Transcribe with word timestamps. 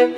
Dette 0.00 0.08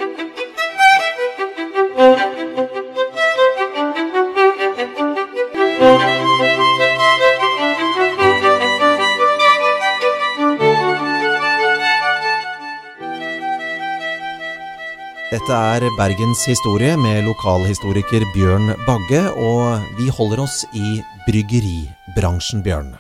er 15.51 15.83
Bergens 15.99 16.45
historie 16.47 16.93
med 16.95 17.25
lokalhistoriker 17.27 18.23
Bjørn 18.31 18.77
Bagge, 18.87 19.25
og 19.35 19.83
vi 19.99 20.07
holder 20.15 20.45
oss 20.45 20.63
i 20.71 21.01
bryggeribransjen, 21.27 22.63
Bjørn. 22.63 22.95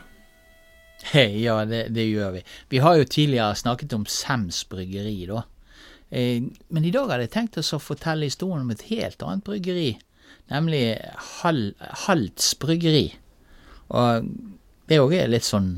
Hei, 1.13 1.45
ja, 1.45 1.61
det, 1.63 1.95
det, 1.95 2.09
gjør 2.11 2.35
vi. 2.41 2.43
Vi 2.75 2.83
har 2.83 2.99
jo 2.99 3.07
tidligere 3.07 3.55
snakket 3.55 3.95
om 3.95 4.09
Sems 4.11 4.65
bryggeri, 4.67 5.15
da. 5.31 5.45
Eh, 6.13 6.45
men 6.69 6.85
i 6.85 6.93
dag 6.93 7.09
hadde 7.09 7.25
jeg 7.25 7.33
tenkt 7.33 7.57
å 7.57 7.81
fortelle 7.81 8.29
historien 8.29 8.67
om 8.67 8.73
et 8.75 8.85
helt 8.91 9.23
annet 9.25 9.47
bryggeri, 9.47 9.95
nemlig 10.53 10.85
Hal 11.41 11.63
Halts 12.05 12.53
bryggeri. 12.61 13.07
Og 13.97 14.29
det 14.91 15.01
òg 15.01 15.17
er 15.17 15.33
litt 15.33 15.49
sånn 15.49 15.73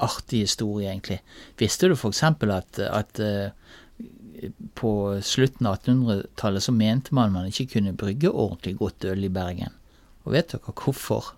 artig 0.00 0.44
historie, 0.44 0.90
egentlig. 0.90 1.20
Visste 1.60 1.88
du 1.88 1.96
f.eks. 1.96 2.22
at, 2.24 2.80
at 2.84 3.20
uh, 3.20 4.48
på 4.76 4.92
slutten 5.24 5.68
av 5.68 5.78
1800-tallet 5.78 6.64
så 6.64 6.72
mente 6.76 7.16
man 7.16 7.32
man 7.32 7.48
ikke 7.48 7.68
kunne 7.76 7.96
brygge 7.96 8.32
ordentlig 8.32 8.78
godt 8.80 9.08
øl 9.08 9.24
i 9.24 9.32
Bergen. 9.32 9.76
Og 10.24 10.34
vet 10.36 10.52
dere 10.52 10.74
hvorfor? 10.76 11.34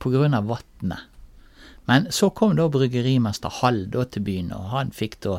På 0.00 0.12
grunn 0.12 0.36
av 0.36 0.48
vannet. 0.48 1.10
Men 1.88 2.08
så 2.12 2.30
kom 2.32 2.56
da 2.56 2.70
bryggerimester 2.72 3.60
Hall 3.60 3.84
da 3.92 4.04
til 4.08 4.24
byen, 4.24 4.52
og 4.56 4.72
han 4.72 4.92
fikk 4.96 5.20
da 5.24 5.38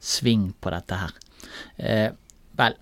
sving 0.00 0.50
på 0.60 0.72
dette 0.72 1.00
her. 1.00 1.16
Eh, 1.76 2.08
vel, 2.58 2.78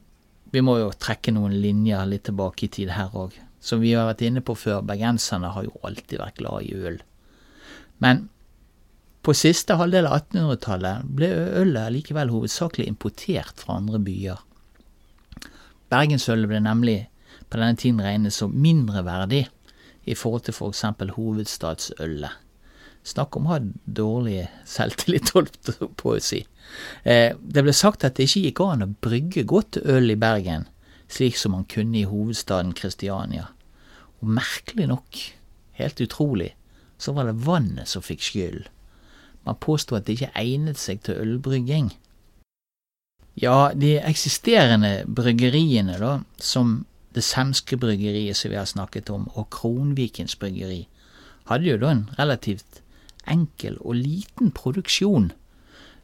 vi 0.54 0.62
må 0.64 0.78
jo 0.80 0.92
trekke 0.92 1.34
noen 1.34 1.56
linjer 1.62 2.06
litt 2.08 2.26
tilbake 2.28 2.66
i 2.66 2.72
tid 2.78 2.94
her 2.96 3.14
òg. 3.16 3.34
Som 3.60 3.82
vi 3.82 3.94
har 3.96 4.06
vært 4.08 4.24
inne 4.26 4.42
på 4.46 4.54
før, 4.58 4.84
bergenserne 4.86 5.50
har 5.54 5.66
jo 5.66 5.74
alltid 5.86 6.20
vært 6.22 6.40
glad 6.40 6.68
i 6.68 6.74
øl. 6.76 7.00
Men 8.04 8.28
på 9.26 9.34
siste 9.34 9.74
halvdel 9.74 10.06
av 10.06 10.20
1800-tallet 10.20 11.08
ble 11.18 11.32
ølet 11.62 11.94
likevel 11.96 12.30
hovedsakelig 12.30 12.86
importert 12.86 13.58
fra 13.58 13.80
andre 13.80 13.98
byer. 13.98 14.38
Bergensølet 15.90 16.50
ble 16.50 16.60
nemlig 16.62 16.98
på 17.50 17.58
denne 17.58 17.78
tiden 17.78 18.02
regnet 18.02 18.34
som 18.34 18.54
mindreverdig 18.54 19.46
i 20.06 20.14
forhold 20.14 20.46
til 20.46 20.54
f.eks. 20.54 20.84
For 20.98 21.14
hovedstadsølet. 21.18 22.45
Snakk 23.06 23.36
om 23.38 23.46
å 23.46 23.54
ha 23.54 23.60
dårlig 23.86 24.46
selvtillit, 24.66 25.30
holdt 25.36 25.70
på 26.00 26.16
å 26.16 26.22
si. 26.22 26.42
Eh, 27.06 27.36
det 27.38 27.62
ble 27.62 27.74
sagt 27.76 28.04
at 28.04 28.18
det 28.18 28.26
ikke 28.26 28.46
gikk 28.48 28.62
an 28.64 28.86
å 28.86 28.94
brygge 29.06 29.46
godt 29.46 29.78
øl 29.84 30.10
i 30.10 30.18
Bergen, 30.18 30.66
slik 31.08 31.38
som 31.38 31.54
man 31.54 31.68
kunne 31.70 32.00
i 32.00 32.08
hovedstaden 32.08 32.74
Kristiania. 32.74 33.46
Og 34.18 34.32
merkelig 34.40 34.88
nok, 34.90 35.20
helt 35.78 36.00
utrolig, 36.02 36.54
så 36.98 37.14
var 37.14 37.28
det 37.28 37.38
vannet 37.46 37.88
som 37.88 38.02
fikk 38.02 38.24
skylden. 38.24 38.72
Man 39.46 39.58
påsto 39.62 39.94
at 39.94 40.08
det 40.08 40.16
ikke 40.16 40.32
egnet 40.40 40.78
seg 40.80 41.04
til 41.06 41.20
ølbrygging. 41.22 41.92
Ja, 43.38 43.70
de 43.70 43.92
eksisterende 44.00 45.04
bryggeriene, 45.06 46.00
da, 46.02 46.16
som 46.42 46.80
det 47.14 47.22
Semske 47.22 47.78
bryggeriet 47.78 48.34
som 48.36 48.50
vi 48.50 48.58
har 48.58 48.66
snakket 48.66 49.12
om, 49.14 49.28
og 49.38 49.46
Kronvikens 49.54 50.34
bryggeri, 50.40 50.88
hadde 51.46 51.68
jo 51.68 51.78
da 51.78 51.92
en 51.94 52.02
relativt 52.18 52.80
enkel 53.30 53.78
og 53.80 53.98
liten 53.98 54.52
produksjon. 54.54 55.32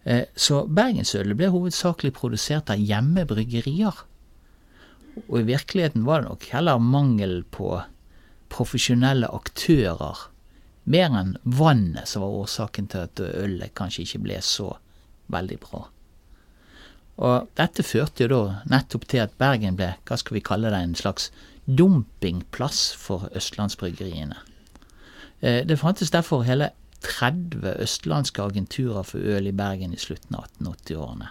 Eh, 0.04 0.26
så 0.34 0.64
bergensølet 0.66 1.38
ble 1.38 1.52
hovedsakelig 1.54 2.14
produsert 2.18 2.72
av 2.72 2.82
hjemmebryggerier. 2.82 4.02
Og 5.28 5.38
i 5.40 5.46
virkeligheten 5.48 6.06
var 6.08 6.22
det 6.22 6.30
nok 6.30 6.50
heller 6.54 6.82
mangel 6.82 7.42
på 7.52 7.74
profesjonelle 8.52 9.28
aktører 9.32 10.28
mer 10.84 11.14
enn 11.14 11.36
vannet 11.44 12.08
som 12.10 12.24
var 12.24 12.38
årsaken 12.42 12.88
til 12.90 13.06
at 13.06 13.20
ølet 13.22 13.74
kanskje 13.78 14.06
ikke 14.06 14.22
ble 14.26 14.38
så 14.42 14.72
veldig 15.32 15.58
bra. 15.62 15.84
Og 17.22 17.48
dette 17.58 17.84
førte 17.86 18.24
jo 18.24 18.30
da 18.32 18.42
nettopp 18.72 19.06
til 19.10 19.22
at 19.22 19.36
Bergen 19.38 19.76
ble, 19.78 19.92
hva 20.08 20.18
skal 20.18 20.38
vi 20.38 20.44
kalle 20.44 20.72
det, 20.72 20.80
en 20.80 20.98
slags 20.98 21.30
dumpingplass 21.66 22.88
for 22.98 23.28
østlandsbryggeriene. 23.38 24.40
Eh, 25.42 25.62
det 25.68 25.78
fantes 25.78 26.10
derfor 26.10 26.42
hele 26.48 26.72
30 27.02 27.76
østlandske 27.82 28.42
agenturer 28.42 29.06
for 29.06 29.18
øl 29.18 29.48
i 29.50 29.54
Bergen 29.56 29.94
i 29.94 30.00
slutten 30.00 30.38
av 30.38 30.48
1880-årene. 30.60 31.30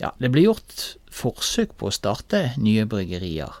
Ja, 0.00 0.10
det 0.18 0.32
ble 0.34 0.46
gjort 0.46 0.96
forsøk 1.14 1.76
på 1.78 1.90
å 1.90 1.94
starte 1.94 2.48
nye 2.58 2.86
bryggerier. 2.90 3.60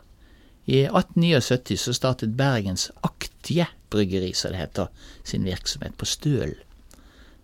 I 0.66 0.86
1879 0.88 1.78
så 1.84 1.94
startet 1.94 2.36
Bergens 2.38 2.88
Aktie 3.06 3.68
bryggeri, 3.92 4.32
som 4.34 4.54
det 4.54 4.62
heter, 4.62 4.90
sin 5.22 5.44
virksomhet 5.46 5.96
på 6.00 6.08
Stølen. 6.08 6.58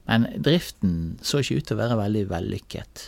Men 0.09 0.27
driften 0.43 1.21
så 1.23 1.39
ikke 1.39 1.61
ut 1.61 1.69
til 1.69 1.77
å 1.77 1.83
være 1.85 1.99
veldig 2.01 2.23
vellykket. 2.33 3.03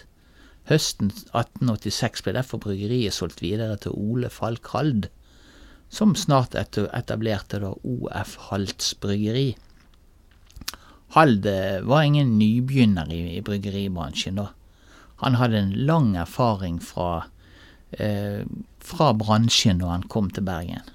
Høsten 0.71 1.09
1886 1.11 2.23
ble 2.23 2.37
derfor 2.37 2.61
bryggeriet 2.63 3.17
solgt 3.17 3.43
videre 3.43 3.75
til 3.83 3.97
Ole 3.99 4.31
Falk 4.31 4.69
Hald, 4.71 5.09
som 5.93 6.15
snart 6.17 6.55
etablerte 6.55 7.59
OF 7.67 8.37
Halts 8.49 8.93
bryggeri. 9.03 9.57
Hald 11.13 11.45
eh, 11.47 11.83
var 11.85 12.03
ingen 12.03 12.39
nybegynner 12.39 13.11
i, 13.13 13.37
i 13.37 13.43
bryggeribransjen 13.45 14.39
da. 14.41 14.49
Han 15.21 15.37
hadde 15.37 15.59
en 15.61 15.73
lang 15.87 16.15
erfaring 16.17 16.79
fra, 16.81 17.27
eh, 18.01 18.47
fra 18.81 19.11
bransjen 19.13 19.83
da 19.83 19.91
han 19.93 20.07
kom 20.09 20.31
til 20.33 20.47
Bergen. 20.47 20.87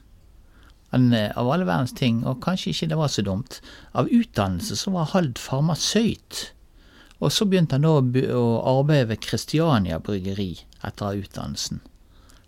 Han, 0.90 1.12
eh, 1.14 1.30
av 1.38 1.52
alle 1.54 1.68
verdens 1.70 1.94
ting, 1.94 2.24
og 2.26 2.42
kanskje 2.42 2.74
ikke 2.74 2.90
det 2.90 2.98
var 2.98 3.12
så 3.14 3.24
dumt, 3.28 3.60
av 3.94 4.10
utdannelse 4.10 4.80
så 4.80 4.94
var 4.96 5.12
Hald 5.12 5.38
farmasøyt. 5.38 6.48
Og 7.22 7.30
så 7.34 7.46
begynte 7.50 7.78
han 7.78 7.86
da 7.86 8.24
å 8.38 8.48
arbeide 8.74 9.12
ved 9.12 9.22
Kristiania 9.22 10.00
bryggeri 10.02 10.64
etter 10.86 11.22
utdannelsen. 11.22 11.84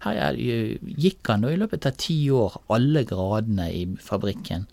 Her 0.06 0.38
gikk 0.40 1.28
han 1.28 1.46
da 1.46 1.52
i 1.54 1.60
løpet 1.60 1.86
av 1.86 1.98
ti 2.02 2.18
år 2.34 2.58
alle 2.72 3.04
gradene 3.06 3.68
i 3.74 3.86
fabrikken, 4.02 4.66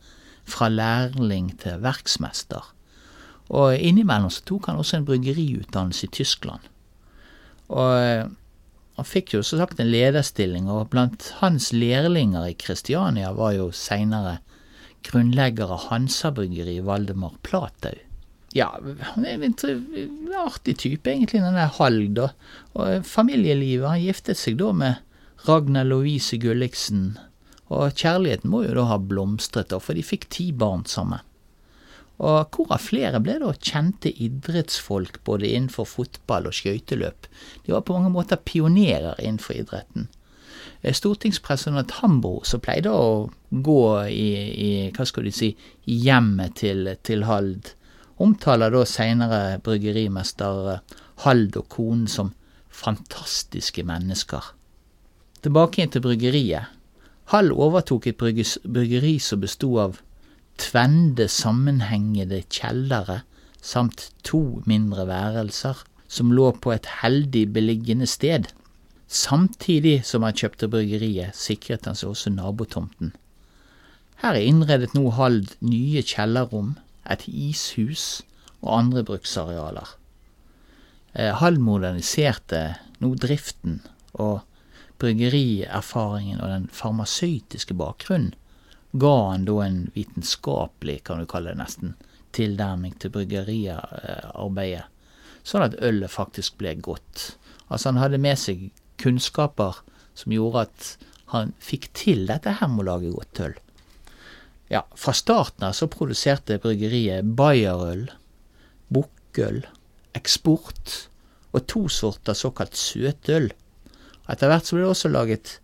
fra 0.46 0.68
lærling 0.70 1.50
til 1.58 1.80
verksmester. 1.82 2.72
Og 3.54 3.76
innimellom 3.76 4.32
så 4.32 4.42
tok 4.46 4.70
han 4.70 4.80
også 4.80 4.98
en 4.98 5.06
bryggeriutdannelse 5.06 6.08
i 6.08 6.14
Tyskland. 6.16 6.66
Og 7.70 7.92
eh, 7.98 8.26
han 8.96 9.06
fikk 9.06 9.34
jo 9.36 9.42
så 9.44 9.58
sagt 9.60 9.80
en 9.82 9.92
lederstilling, 9.92 10.70
og 10.72 10.88
blant 10.94 11.30
hans 11.42 11.68
lærlinger 11.74 12.48
i 12.48 12.56
Kristiania 12.58 13.32
var 13.36 13.52
jo 13.58 13.68
seinere 13.74 14.38
grunnlegger 15.06 15.70
av 15.74 15.88
Hansa-bryggeriet 15.90 16.86
Valdemar 16.86 17.36
Platau. 17.46 17.94
Ja, 18.56 18.70
han 19.12 19.26
er 19.28 19.42
en 19.44 19.56
artig 20.40 20.78
type, 20.80 21.10
egentlig, 21.10 21.42
denne 21.44 21.66
Halg, 21.76 22.14
da. 22.16 22.30
Og 22.72 23.04
familielivet 23.04 23.90
Han 23.90 24.00
giftet 24.00 24.40
seg 24.40 24.56
da 24.62 24.70
med 24.72 25.02
Ragna 25.44 25.82
Louise 25.84 26.38
Gulliksen, 26.40 27.18
og 27.68 27.92
kjærligheten 27.98 28.50
må 28.50 28.62
jo 28.64 28.78
da 28.78 28.86
ha 28.88 28.96
blomstret, 28.96 29.68
da, 29.74 29.82
for 29.82 29.98
de 29.98 30.06
fikk 30.06 30.30
ti 30.32 30.48
barn 30.56 30.86
sammen. 30.88 31.20
Og 32.16 32.54
hvorav 32.54 32.80
flere 32.80 33.20
ble 33.20 33.36
da 33.42 33.52
kjente 33.52 34.08
idrettsfolk 34.08 35.20
både 35.28 35.50
innenfor 35.52 35.88
fotball 35.88 36.48
og 36.48 36.56
skøyteløp. 36.56 37.28
De 37.66 37.74
var 37.74 37.84
på 37.84 37.96
mange 37.96 38.12
måter 38.14 38.40
pionerer 38.40 39.20
innenfor 39.20 39.58
idretten. 39.58 40.08
Eh, 40.80 40.94
stortingspresident 40.96 41.98
Hambro, 42.00 42.40
som 42.44 42.62
pleide 42.64 42.92
å 42.92 43.28
gå 43.50 43.82
i, 44.08 44.30
i 44.66 44.70
hva 44.96 45.06
skal 45.08 45.28
du 45.28 45.34
si, 45.34 45.52
hjemmet 45.84 46.56
til, 46.62 46.88
til 47.04 47.26
Hald, 47.28 47.74
omtaler 48.22 48.72
da 48.72 48.84
seinere 48.88 49.58
bryggerimester 49.64 50.78
Hald 51.26 51.56
og 51.60 51.68
konen 51.72 52.06
som 52.08 52.32
fantastiske 52.72 53.84
mennesker. 53.88 54.54
Tilbake 55.44 55.82
inn 55.82 55.92
til 55.92 56.04
bryggeriet. 56.04 56.72
Hall 57.32 57.52
overtok 57.52 58.06
et 58.08 58.18
bryggeri 58.18 59.16
som 59.22 59.42
bestod 59.42 59.80
av 59.82 60.02
tvende 60.58 61.28
sammenhengende 61.28 62.42
kjellere 62.52 63.20
samt 63.60 64.10
to 64.24 64.62
mindre 64.66 65.06
værelser 65.08 65.82
som 66.08 66.32
lå 66.32 66.52
på 66.62 66.72
et 66.72 66.86
heldig 67.02 67.44
beliggende 67.52 68.06
sted. 68.06 68.46
Samtidig 69.06 70.00
som 70.06 70.22
han 70.26 70.34
kjøpte 70.34 70.68
bryggeriet, 70.70 71.34
sikret 71.38 71.86
han 71.86 71.98
seg 71.98 72.12
også 72.12 72.32
nabotomten. 72.34 73.12
Her 74.22 74.38
er 74.38 74.46
innredet 74.48 74.94
nå 74.96 75.10
Hald 75.18 75.52
nye 75.60 76.02
kjellerrom, 76.06 76.76
et 77.06 77.22
ishus 77.28 78.22
og 78.62 78.72
andre 78.78 79.04
bruksarealer. 79.06 79.92
Eh, 81.14 81.34
Hald 81.38 81.60
moderniserte 81.62 82.78
nå 83.02 83.12
driften 83.20 83.82
og 84.14 84.40
bryggerierfaringen 84.98 86.40
og 86.40 86.50
den 86.50 86.66
farmasøytiske 86.72 87.76
bakgrunnen 87.76 88.34
ga 89.00 89.14
han 89.30 89.46
da 89.48 89.60
en 89.64 89.80
vitenskapelig, 89.94 91.02
kan 91.06 91.20
du 91.22 91.26
kalle 91.30 91.52
det 91.52 91.60
nesten, 91.60 91.94
tilnærming 92.36 92.96
til 93.00 93.12
bryggeriarbeidet, 93.14 94.86
sånn 95.46 95.66
at 95.66 95.76
ølet 95.84 96.12
faktisk 96.12 96.58
ble 96.60 96.74
godt. 96.84 97.36
Altså 97.68 97.92
han 97.92 98.00
hadde 98.02 98.22
med 98.22 98.38
seg 98.40 98.68
kunnskaper 99.00 99.82
som 100.16 100.34
gjorde 100.34 100.66
at 100.66 100.90
han 101.32 101.52
fikk 101.62 101.90
til 101.96 102.26
dette 102.28 102.58
her 102.58 102.70
med 102.70 102.84
å 102.84 102.88
lage 102.90 103.14
godt 103.14 103.42
øl. 103.46 103.56
Ja, 104.70 104.82
fra 104.98 105.14
starten 105.14 105.68
av 105.68 105.76
så 105.78 105.86
produserte 105.90 106.58
bryggeriet 106.62 107.34
bayerøl, 107.38 108.08
bukkøl, 108.90 109.62
eksport 110.18 110.96
og 111.52 111.66
to 111.70 111.86
sorter 111.92 112.34
såkalt 112.34 112.78
søtøl. 112.78 113.52
Etter 114.26 114.50
hvert 114.50 114.66
så 114.66 114.76
ble 114.76 114.86
det 114.86 114.90
også 114.90 115.12
laget 115.12 115.54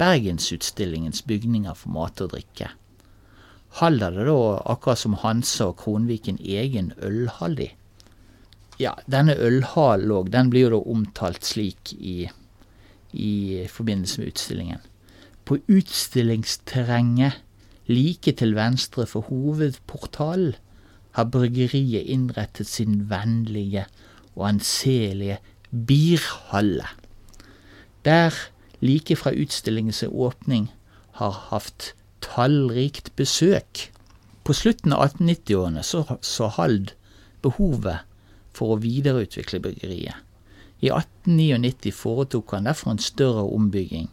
Bergensutstillingens 0.00 1.22
bygninger 1.28 1.76
for 1.78 1.94
mat 1.94 2.20
og 2.24 2.32
drikke. 2.32 2.72
Hall 3.78 4.02
hadde 4.04 4.24
da, 4.26 4.38
akkurat 4.68 5.00
som 5.00 5.14
Hansa 5.22 5.70
og 5.70 5.78
Kronviken, 5.80 6.40
egen 6.42 6.92
ølhall 7.00 7.56
i. 7.62 7.70
Ja, 8.80 8.96
denne 9.06 9.36
ølhallen 9.38 10.12
òg, 10.12 10.32
den 10.34 10.50
blir 10.52 10.66
jo 10.66 10.74
da 10.74 10.80
omtalt 10.92 11.46
slik 11.46 11.92
i, 11.94 12.26
i 13.12 13.32
forbindelse 13.70 14.20
med 14.20 14.32
utstillingen. 14.32 14.82
På 15.48 15.58
utstillingsterrenget 15.70 17.40
like 17.90 18.32
til 18.38 18.54
venstre 18.56 19.06
for 19.10 19.28
hovedportalen 19.28 20.54
har 21.16 21.28
bryggeriet 21.28 22.08
innrettet 22.08 22.68
sin 22.68 23.06
vennlige 23.10 23.86
og 24.34 24.48
anselige 24.48 25.38
birhalle. 25.70 26.88
Der, 28.04 28.34
like 28.80 29.16
fra 29.16 29.30
utstillingens 29.30 30.02
åpning, 30.08 30.70
har 31.20 31.36
hatt 31.50 31.92
tallrikt 32.20 33.12
besøk. 33.16 33.90
På 34.44 34.54
slutten 34.56 34.92
av 34.92 35.04
1890-årene 35.06 35.84
så, 35.86 36.02
så 36.20 36.48
Hald 36.56 36.96
behovet 37.42 38.02
for 38.56 38.74
å 38.74 38.80
videreutvikle 38.82 39.60
bryggeriet. 39.62 40.18
I 40.82 40.90
1899 40.90 41.92
foretok 41.94 42.56
han 42.56 42.66
derfor 42.66 42.90
en 42.90 43.02
større 43.02 43.44
ombygging, 43.54 44.08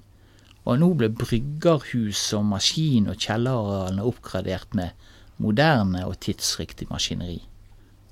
og 0.69 0.77
nå 0.77 0.92
ble 1.00 1.09
bryggerhus 1.09 2.27
og 2.38 2.45
maskin- 2.51 3.09
og 3.09 3.18
kjellerarealene 3.18 4.06
oppgradert 4.06 4.75
med 4.77 4.94
moderne 5.42 6.03
og 6.06 6.19
tidsriktig 6.21 6.89
maskineri. 6.92 7.39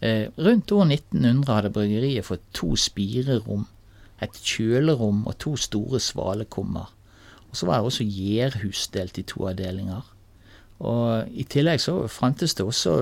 Eh, 0.02 0.30
rundt 0.42 0.72
år 0.72 0.88
1900 0.90 1.54
hadde 1.54 1.74
bryggeriet 1.74 2.26
fått 2.26 2.46
to 2.54 2.74
spirerom, 2.80 3.68
et 4.22 4.34
kjølerom 4.44 5.26
og 5.28 5.38
to 5.40 5.56
store 5.56 6.00
svalekummer. 6.00 6.94
Og 7.50 7.58
så 7.58 7.66
var 7.66 7.78
det 7.78 7.90
også 7.90 8.04
gjærhus 8.04 8.88
delt 8.94 9.18
i 9.18 9.26
to 9.28 9.48
avdelinger. 9.48 10.14
Og 10.80 11.30
i 11.32 11.44
tillegg 11.44 11.82
så 11.82 12.08
fantes 12.08 12.54
det 12.58 12.66
også 12.66 12.96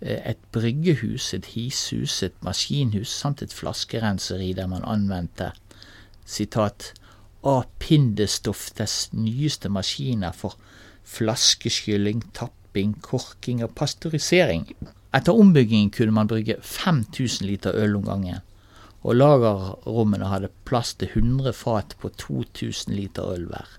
eh, 0.00 0.20
et 0.32 0.38
bryggehus, 0.52 1.34
et 1.34 1.46
hishus, 1.54 2.22
et 2.22 2.36
maskinhus 2.42 3.12
samt 3.12 3.42
et 3.42 3.52
flaskerenseri 3.52 4.52
der 4.56 4.66
man 4.66 4.84
anvendte 4.84 5.52
sitat 6.24 6.92
av 7.42 7.64
Pindestoftes 7.80 9.10
nyeste 9.16 9.70
maskiner 9.72 10.32
for 10.36 10.56
flaskeskylling, 11.10 12.22
tapping, 12.36 12.94
korking 13.02 13.64
og 13.64 13.74
pasteurisering. 13.74 14.68
Etter 15.16 15.34
ombyggingen 15.34 15.90
kunne 15.90 16.14
man 16.14 16.28
brygge 16.30 16.60
5000 16.62 17.48
liter 17.48 17.74
øl 17.74 17.96
om 17.96 18.04
gangen, 18.06 18.44
og 19.00 19.16
lagerrommene 19.16 20.28
hadde 20.28 20.52
plass 20.68 20.92
til 21.00 21.08
100 21.14 21.54
fat 21.56 21.94
på 22.00 22.10
2000 22.20 22.94
liter 22.94 23.30
øl 23.32 23.46
hver. 23.48 23.78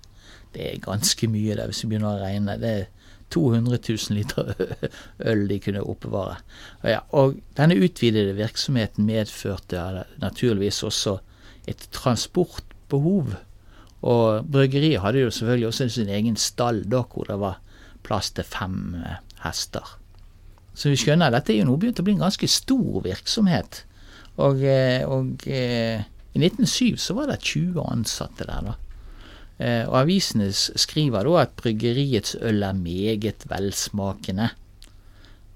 Det 0.52 0.66
er 0.66 0.82
ganske 0.84 1.28
mye, 1.30 1.54
det, 1.56 1.68
hvis 1.70 1.84
vi 1.84 1.92
begynner 1.92 2.16
å 2.16 2.24
regne. 2.24 2.58
Det 2.60 2.72
er 2.80 2.88
200 3.32 3.78
000 3.88 4.18
liter 4.18 4.52
øl 5.30 5.46
de 5.48 5.60
kunne 5.62 5.84
oppbevare. 5.88 6.36
Og, 6.82 6.90
ja, 6.90 7.00
og 7.16 7.38
denne 7.56 7.78
utvidede 7.80 8.36
virksomheten 8.36 9.06
medførte 9.08 10.04
naturligvis 10.20 10.82
også 10.82 11.16
et 11.70 11.86
transportbehov. 11.94 13.36
Og 14.02 14.50
bryggeriet 14.50 15.00
hadde 15.00 15.22
jo 15.22 15.30
selvfølgelig 15.30 15.70
også 15.70 15.88
sin 15.88 16.10
egen 16.10 16.36
stall, 16.36 16.82
da, 16.90 17.04
hvor 17.06 17.30
det 17.30 17.38
var 17.40 17.60
plass 18.02 18.32
til 18.34 18.44
fem 18.44 18.96
eh, 18.98 19.20
hester. 19.44 19.96
Så 20.74 20.90
vi 20.90 20.98
skjønner 20.98 21.30
at 21.30 21.36
dette 21.36 21.54
er 21.54 21.62
jo 21.62 21.68
nå 21.70 21.78
begynt 21.78 22.00
å 22.00 22.06
bli 22.06 22.16
en 22.16 22.24
ganske 22.24 22.48
stor 22.50 23.02
virksomhet. 23.04 23.84
Og, 24.40 24.62
eh, 24.64 25.02
og 25.04 25.44
eh, 25.50 26.00
i 26.32 26.40
1907 26.40 26.96
så 27.00 27.16
var 27.16 27.28
det 27.28 27.42
20 27.44 27.82
ansatte 27.84 28.46
der, 28.48 28.70
da. 28.70 28.74
Eh, 29.62 29.84
og 29.88 29.98
avisene 30.00 30.48
skriver 30.52 31.28
da 31.28 31.42
at 31.42 31.56
bryggeriets 31.58 32.36
øl 32.40 32.64
er 32.64 32.78
meget 32.78 33.46
velsmakende. 33.50 34.48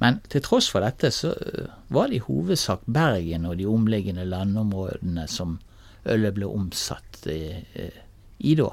Men 0.02 0.21
til 0.28 0.45
tross 0.45 0.68
for 0.68 0.85
dette 0.85 1.09
så 1.14 1.33
var 1.88 2.11
det 2.11 2.18
i 2.18 2.26
hovedsak 2.26 2.85
Bergen 2.85 3.47
og 3.49 3.56
de 3.56 3.64
omliggende 3.64 4.26
landområdene 4.28 5.25
som 5.26 5.56
ølet 6.04 6.37
ble 6.37 6.50
omsatt 6.52 7.25
i, 7.33 7.56
i 8.45 8.52
da. 8.61 8.68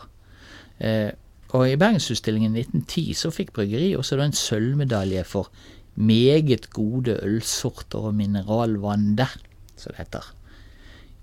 Og 1.56 1.64
i 1.70 1.78
Bergensutstillingen 1.80 2.58
1910 2.60 3.16
så 3.16 3.32
fikk 3.32 3.54
bryggeriet 3.56 3.96
også 4.02 4.20
da 4.20 4.28
en 4.28 4.36
sølvmedalje 4.36 5.24
for 5.24 5.48
meget 5.96 6.68
gode 6.76 7.16
ølsorter 7.24 8.10
og 8.10 8.18
mineralvann 8.20 9.14
der, 9.16 9.32
som 9.78 9.94
det 9.94 10.02
heter. 10.04 10.32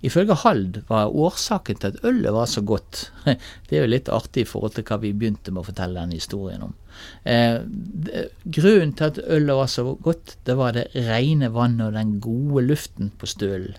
Ifølge 0.01 0.33
Hald 0.41 0.79
var 0.89 1.13
årsaken 1.13 1.77
til 1.77 1.91
at 1.91 2.05
ølet 2.09 2.33
var 2.33 2.47
så 2.49 2.63
godt 2.65 3.11
Det 3.69 3.77
er 3.77 3.83
jo 3.83 3.91
litt 3.91 4.09
artig 4.09 4.47
i 4.47 4.49
forhold 4.49 4.73
til 4.73 4.85
hva 4.87 4.97
vi 5.03 5.13
begynte 5.13 5.53
med 5.53 5.61
å 5.61 5.67
fortelle 5.67 5.99
denne 5.99 6.17
historien 6.17 6.63
om. 6.65 6.73
Eh, 7.21 7.61
grunnen 8.57 8.95
til 8.97 9.11
at 9.11 9.19
ølet 9.21 9.59
var 9.59 9.69
så 9.69 9.85
godt, 9.93 10.37
det 10.45 10.57
var 10.57 10.73
det 10.77 10.87
rene 10.95 11.51
vannet 11.53 11.91
og 11.91 11.99
den 11.99 12.15
gode 12.23 12.65
luften 12.65 13.11
på 13.21 13.29
stølen. 13.29 13.77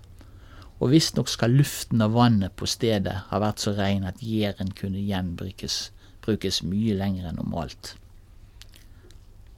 Og 0.79 0.93
visstnok 0.95 1.31
skal 1.31 1.55
luften 1.59 2.03
og 2.03 2.15
vannet 2.15 2.55
på 2.59 2.71
stedet 2.71 3.19
ha 3.29 3.43
vært 3.43 3.63
så 3.63 3.75
ren 3.75 4.07
at 4.07 4.23
gjæren 4.23 4.71
kunne 4.79 5.03
gjenbrukes 5.03 5.89
brukes 6.23 6.63
mye 6.63 6.95
lenger 6.99 7.29
enn 7.29 7.39
normalt. 7.41 7.97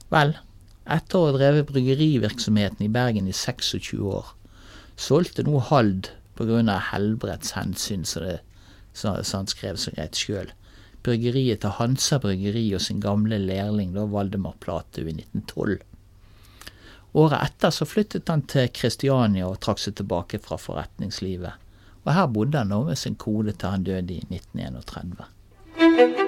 Vel, 0.09 0.35
etter 0.85 1.19
å 1.19 1.27
ha 1.27 1.35
drevet 1.35 1.69
bryggerivirksomheten 1.69 2.85
i 2.85 2.91
Bergen 2.93 3.29
i 3.29 3.35
26 3.35 4.01
år, 4.01 4.31
solgte 4.95 5.43
nå 5.43 5.59
Hald 5.69 6.11
pga. 6.35 6.79
helbredshensyn, 6.91 8.05
som 8.05 8.37
så, 8.93 9.23
så 9.23 9.37
han 9.37 9.47
skrev 9.47 9.75
så 9.75 9.91
greit 9.95 10.15
sjøl. 10.15 10.51
Bryggeriet 11.05 11.61
til 11.61 11.75
Hansa 11.77 12.17
Bryggeri 12.19 12.73
og 12.73 12.81
sin 12.81 13.01
gamle 13.03 13.37
lærling 13.37 13.93
da 13.93 14.07
Valdemar 14.09 14.55
Platau 14.59 15.05
i 15.05 15.13
1912. 15.13 15.77
Året 17.15 17.43
etter 17.45 17.71
så 17.71 17.85
flyttet 17.87 18.27
han 18.27 18.41
til 18.49 18.71
Kristiania 18.75 19.47
og 19.47 19.61
trakk 19.63 19.79
seg 19.83 19.95
tilbake 20.01 20.41
fra 20.43 20.57
forretningslivet. 20.59 21.61
Og 22.05 22.13
her 22.13 22.27
bodde 22.27 22.59
han 22.59 22.73
nå 22.73 22.83
med 22.89 22.99
sin 22.99 23.15
kode 23.15 23.55
til 23.55 23.71
han 23.71 23.87
døde 23.87 24.17
i 24.17 24.21
1931. 24.27 26.24